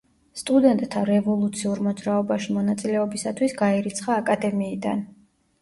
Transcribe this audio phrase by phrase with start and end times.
[0.39, 5.07] სტუდენტთა რევოლუციურ მოძრაობაში მონაწილეობისათვის გაირიცხა აკადემიიდან.